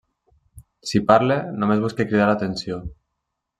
Si 0.91 1.01
parla, 1.11 1.37
només 1.65 1.85
busca 1.85 2.07
cridar 2.13 2.33
l'atenció. 2.33 2.83